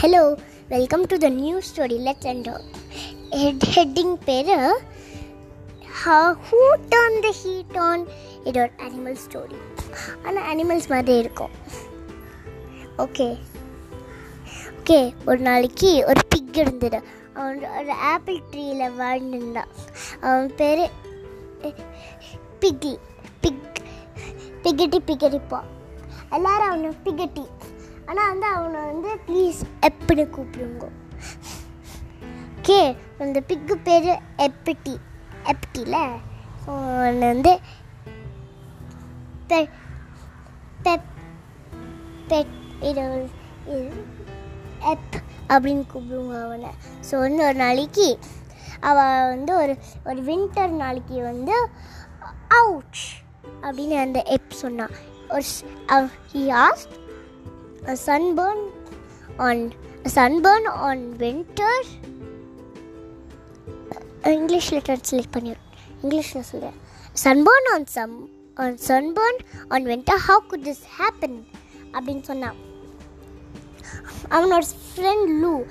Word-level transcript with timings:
Hello 0.00 0.20
welcome 0.68 1.02
to 1.06 1.16
the 1.16 1.28
new 1.34 1.56
story 1.66 1.96
let 1.98 2.26
and 2.26 2.48
head 3.34 3.64
heading 3.74 4.14
bear 4.24 4.50
who 6.44 6.60
turn 6.90 7.18
the 7.20 7.30
heat 7.40 7.76
on 7.80 8.04
இது 8.44 8.56
ஒரு 8.62 8.70
animal 8.86 9.18
story 9.24 9.58
ஆனால் 10.22 10.46
animals 10.52 10.88
மாதிரி 10.88 11.14
இருக்கும் 11.18 11.52
okay 12.96 13.28
okay 14.72 14.98
ஒரு 15.26 15.40
நாளைக்கு 15.40 15.90
ஒரு 16.06 16.22
பிக் 16.28 16.56
இருந்தது 16.56 17.00
அவன் 17.34 17.60
ஒரு 17.80 17.94
ஆப்பிள் 18.12 18.40
ட்ரீயில் 18.50 18.96
வாழ்ந்துருந்தான் 18.98 19.70
அவன் 20.20 20.50
பேர் 20.54 20.84
பிக்கி 22.62 22.94
பிக் 23.40 23.64
பிகட்டி 24.64 25.00
பிகட்டிப்பா 25.06 25.60
எல்லாரும் 26.30 26.68
அவனை 26.68 26.90
பிகட்டி 27.04 27.44
ஆனால் 28.10 28.30
வந்து 28.30 28.46
அவனை 28.56 28.80
வந்து 28.90 29.10
ப்ளீஸ் 29.26 29.58
எப்படி 29.88 30.22
கூப்பிடுங்க. 30.36 30.86
ஓகே 32.58 32.78
அந்த 33.24 33.40
பிக்கு 33.50 33.74
பேர் 33.86 34.08
எப்டி 34.46 34.94
எப்பிட்டியில் 35.52 36.00
ஸோ 36.64 36.70
அவனை 36.96 37.28
வந்து 37.34 37.52
பெ 39.50 39.60
பெட் 40.84 41.06
இது 42.88 43.04
இது 43.74 44.02
எப் 44.92 45.16
அப்படின்னு 45.52 45.84
கூப்பிடுவாங்க 45.92 46.36
அவனை. 46.46 46.70
ஸோ 47.08 47.14
வந்து 47.26 47.42
ஒரு 47.48 47.58
நாளைக்கு 47.64 48.08
அவள் 48.90 49.30
வந்து 49.34 49.52
ஒரு 49.62 49.74
ஒரு 50.10 50.20
வின்டர் 50.28 50.74
நாளைக்கு 50.84 51.16
வந்து 51.22 51.56
அவுட் 52.60 53.00
அப்படின்னு 53.62 53.96
அந்த 54.04 54.20
எப் 54.36 54.60
சொன்னான் 54.62 54.94
ஒரு 55.34 55.44
he 56.32 56.42
asked 56.62 56.94
a 57.86 57.96
sunburn 57.96 58.58
on 59.38 59.72
a 60.04 60.08
sunburn 60.08 60.66
on 60.66 61.18
winter? 61.18 61.74
இங்கிலீஷில் 64.22 64.82
ட்ரான்ஸ்லேட் 64.86 65.30
பண்ணிடுறேன் 65.34 65.68
இங்கிலீஷில் 66.02 66.48
சொல்கிறேன் 66.50 66.76
sunburn 67.24 67.68
on 67.72 67.86
some 67.86 68.28
on 68.54 68.76
sunburn 68.88 69.38
on 69.68 69.84
winter 69.84 70.20
how 70.26 70.42
could 70.48 70.66
this 70.68 70.82
happen 70.98 71.38
அப்படின்னு 71.92 72.20
சொன்னான் 72.20 72.58
அவனோட 74.30 74.64
ஃப்ரெண்ட் 74.96 75.26
லூ 75.42 75.64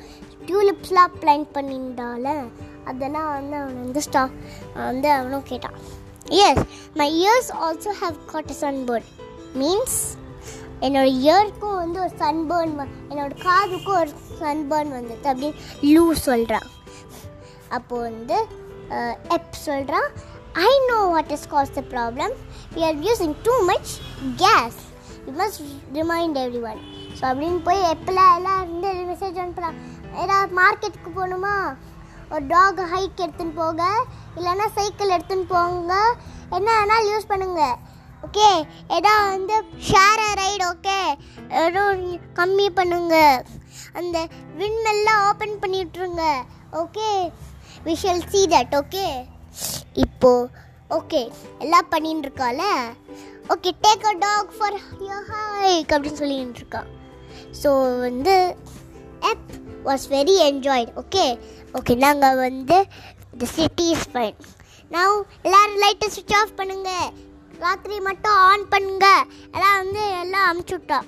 டியூலிப்ஸ்லாம் 0.46 1.16
பிளான் 1.22 1.46
பண்ணியிருந்தால 1.54 2.50
அதெல்லாம் 2.86 3.30
வந்து 3.30 3.56
அவன் 3.56 3.80
வந்து 3.84 4.02
ஸ்டா 4.12 4.30
வந்து 4.74 5.12
அவனும் 5.12 5.44
கேட்டான். 5.44 5.78
Yes 6.28 6.64
my 6.94 7.26
years 7.26 7.52
also 7.66 7.94
have 8.02 8.18
got 8.26 8.50
a 8.50 8.58
sunburn 8.62 9.08
means 9.56 10.00
என்னோட 10.86 11.08
இயருக்கும் 11.22 11.80
வந்து 11.82 12.00
ஒரு 12.06 12.14
சன்பர்ன் 12.24 12.74
என்னோட 13.12 13.32
காதுக்கும் 13.48 14.00
ஒரு 14.02 14.12
சன்பர்ன் 14.42 14.92
வந்தது 14.98 15.30
அப்படின்னு 15.32 15.60
லூ 15.94 16.04
சொல்கிறான் 16.28 16.68
அப்போது 17.78 18.04
வந்து 18.10 18.38
எப் 19.38 19.58
சொல்கிறான் 19.68 20.08
I 20.68 20.72
know 20.92 21.00
what 21.16 21.34
is 21.36 21.48
cause 21.56 21.76
the 21.80 21.84
problem 21.94 22.34
we 22.76 22.84
are 22.90 23.00
using 23.08 23.36
too 23.48 23.56
much 23.72 23.92
gas 24.44 24.80
you 25.26 25.34
must 25.42 25.62
remind 26.00 26.40
everyone 26.72 26.82
so 27.18 27.24
அப்படின்னு 27.32 27.60
போய் 27.68 27.82
எப்பெல்லாம் 27.94 28.34
எல்லாம் 28.38 28.60
இருந்து 28.64 28.92
மெசேஜ் 29.12 29.40
அனுப்புகிறான் 29.44 29.80
ஏதாவது 30.24 30.52
மார்க்கெட்டுக்கு 30.60 31.12
போகணுமா? 31.18 31.56
ஒரு 32.34 32.44
டாக் 32.54 32.80
ஹைக் 32.94 33.22
எடுத்துன்னு 33.26 33.56
போங்க. 33.60 33.84
இல்லைன்னா 34.38 34.66
சைக்கிள் 34.78 35.14
எடுத்துன்னு 35.16 35.48
போங்க. 35.54 35.94
என்ன 36.58 36.68
வேணாலும் 36.78 37.10
யூஸ் 37.12 37.30
பண்ணுங்கள் 37.32 37.78
ஓகே? 38.26 38.48
ஏதா 38.96 39.14
வந்து 39.34 39.56
ஷேர் 39.90 40.24
ரைடு 40.42 40.64
ஓகே? 40.72 40.98
ஏதோ 41.64 41.84
கம்மி 42.40 42.68
பண்ணுங்க. 42.80 43.16
அந்த 44.00 44.18
விண்மெல்லாம் 44.60 45.22
open 45.30 45.56
பண்ணிட்டுருங்க. 45.62 46.24
Okay? 46.82 47.10
We 47.86 47.94
shall 48.02 48.26
see 48.32 48.42
that 48.54 48.76
okay? 48.82 49.06
இப்போ 50.06 50.32
ஓகே. 50.98 51.22
எல்லாம் 51.64 51.92
பண்ணின்னு 51.92 52.26
இருக்கால 52.26 52.62
okay 53.54 53.70
take 53.84 54.06
a 54.10 54.14
dog 54.24 54.52
for 54.56 54.76
your 55.08 55.28
hike 55.32 55.94
அப்படின்னு 55.96 56.20
சொல்லிட்டு 56.22 56.62
இருக்கான் 56.62 56.90
ஸோ 57.62 57.70
வந்து 58.04 58.34
app 59.30 59.48
was 59.88 60.06
very 60.16 60.36
enjoyed 60.50 60.92
okay? 61.02 61.26
Okay 61.80 61.96
நாங்கள் 62.06 62.40
வந்து 62.46 62.78
த 63.42 63.48
சிட்டி 63.56 63.86
இஸ் 63.96 64.08
ஃபைன் 64.14 64.38
நான் 64.92 65.16
எல்லோரும் 65.48 65.82
லைட்டை 65.84 66.10
சுவிட்ச் 66.16 66.36
ஆஃப் 66.40 66.56
பண்ணுங்கள் 66.60 67.08
ராத்திரி 67.64 67.96
மட்டும் 68.08 68.38
ஆன் 68.50 68.66
பண்ணுங்க. 68.74 69.08
எல்லாம் 69.56 69.78
வந்து 69.82 70.04
எல்லாம் 70.24 70.48
அமுச்சு 70.50 70.76
விட்டா. 70.78 71.00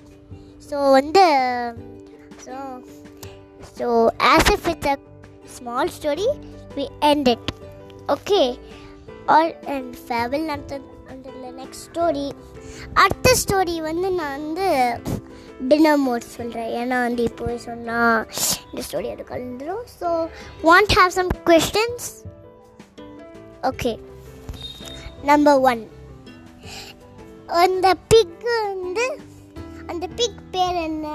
ஸோ 0.69 0.77
வந்து 0.97 1.23
so 2.45 2.55
so 3.77 3.87
as 4.31 4.51
if 4.55 4.67
it's 4.73 4.91
a 4.93 4.97
small 5.55 5.91
story 5.97 6.29
we 6.77 6.85
end 7.11 7.29
it 7.33 7.49
okay 8.15 8.41
all 9.35 9.53
and 9.75 9.91
fable 10.05 10.45
அந்த 10.53 10.79
நெக்ஸ்ட் 11.61 11.83
ஸ்டோரி 11.87 12.27
அடுத்த 13.01 13.33
ஸ்டோரி 13.41 13.75
வந்து 13.87 14.07
நான் 14.19 14.37
வந்து 14.37 14.67
டின்னர் 15.69 16.01
மோட் 16.05 16.25
சொல்கிறேன் 16.37 16.69
ஏன்னா 16.79 16.97
வந்து 17.07 17.23
இப்போ 17.29 17.47
சொன்னால் 17.65 18.19
இந்த 18.69 18.81
ஸ்டோரி 18.87 19.09
அது 19.13 19.25
கலந்துடும் 19.31 19.83
so 19.99 20.09
want 20.69 20.95
have 20.99 21.11
some 21.17 21.31
questions 21.49 22.07
okay 23.69 23.91
number 25.23 25.59
one 25.71 25.81
அந்த 27.59 27.87
பிக்கு 28.11 28.53
வந்து 28.67 29.05
அந்த 29.91 30.05
பிக் 30.17 30.41
பேர் 30.51 30.77
என்ன? 30.87 31.07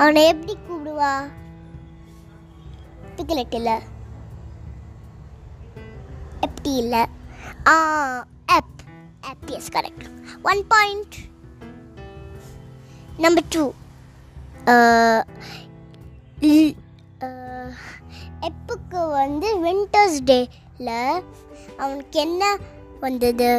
அவனை 0.00 0.22
எப்படி 0.32 0.54
கூப்பிடுவா? 0.56 1.12
பிக்லெட் 3.16 3.56
இல்லை 3.58 3.76
எப்படி 6.46 6.72
இல்லை? 6.82 7.02
ஆ 7.72 7.74
ஆப் 8.56 8.82
app 9.30 9.50
yes 9.56 9.72
correct 9.76 10.06
one 10.50 10.62
point 10.74 11.16
number 13.24 13.48
two 13.56 13.64
எப்புக்கு 18.48 19.00
வந்து 19.20 19.48
வின்டர்ஸ் 19.64 20.20
டேல 20.30 20.90
அவனுக்கு 21.82 22.18
என்ன 22.26 22.42
வந்தது? 23.04 23.50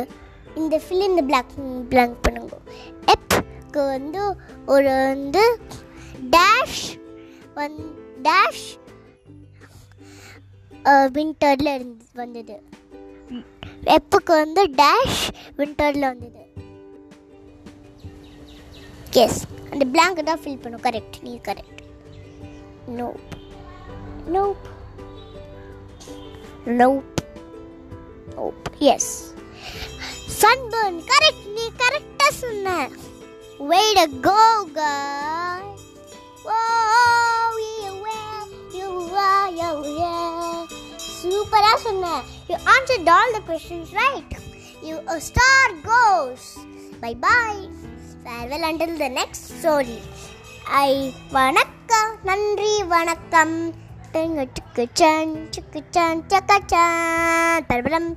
இந்த 0.59 0.75
ஃபில் 0.83 1.07
இந்த 1.11 1.23
பிளாக் 1.29 1.53
பிளாங்க் 1.91 2.17
பண்ணுங்க. 2.25 2.55
எப்க்கு 3.13 3.81
வந்து 3.93 4.21
ஒரு 4.73 4.91
வந்து 5.11 5.43
டேஷ் 6.35 6.83
வந் 7.57 7.79
டேஷ் 8.27 8.65
வின்டரில் 11.15 11.71
இருந்து 11.77 12.05
வந்தது. 12.21 12.55
எப்புக்கு 13.95 14.33
வந்து 14.43 14.61
டேஷ் 14.81 15.21
வின்டரில் 15.59 16.09
வந்தது. 16.11 16.43
எஸ் 19.23 19.39
அந்த 19.71 19.83
பிளாங்க் 19.93 20.27
தான் 20.29 20.41
ஃபில் 20.41 20.61
பண்ணும். 20.63 20.85
கரெக்ட் 20.87 21.17
நீ 21.27 21.33
correct 21.47 21.81
nope 22.97 23.23
nope 24.35 24.65
nope 26.81 27.09
nope 28.35 28.67
yes 28.93 29.13
sunburn 30.41 30.97
correct 31.11 31.45
நீ 31.55 31.65
கரெக்டா 31.81 32.27
சொன்ன 32.41 32.73
way 33.69 33.85
to 33.97 34.03
go 34.25 34.41
guys 34.75 35.79
whoa 36.47 37.61
yeah 37.61 38.41
you 38.77 38.89
are 39.27 39.47
you 39.59 39.69
yeah 40.01 40.75
சூப்பரா 41.19 41.71
சொன்ன 41.85 42.11
you 42.49 42.57
answered 42.75 43.09
all 43.15 43.31
the 43.37 43.43
questions 43.49 43.87
right 44.01 44.31
you 44.87 44.97
a 45.13 45.19
star 45.29 45.63
goes 45.89 46.45
bye 47.03 47.17
bye 47.25 47.61
farewell 48.25 48.65
until 48.71 48.93
the 49.03 49.11
next 49.19 49.43
story 49.55 49.99
I 50.83 50.93
வணக்கம் 51.37 52.13
நன்றி 52.29 52.73
வணக்கம் 52.93 53.57
சிக்கு 54.53 54.85
சான் 54.99 55.33
சிக்கு 55.55 55.81
சான் 55.95 56.21
சக்கா 56.31 56.57
சான் 56.71 57.65
பரபரம் 57.69 58.09